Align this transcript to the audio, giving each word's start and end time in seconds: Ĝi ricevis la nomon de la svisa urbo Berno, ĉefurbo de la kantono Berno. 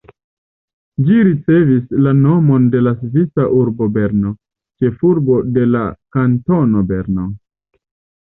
Ĝi 1.07 1.17
ricevis 1.25 1.91
la 2.05 2.13
nomon 2.21 2.63
de 2.75 2.81
la 2.87 2.93
svisa 3.01 3.45
urbo 3.57 3.89
Berno, 3.97 4.31
ĉefurbo 4.85 5.37
de 5.59 5.67
la 5.77 5.83
kantono 6.17 6.83
Berno. 6.93 7.27